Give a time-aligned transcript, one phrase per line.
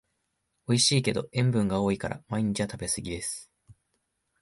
[0.67, 3.51] おいしいけど塩分が多いから毎日は食べすぎです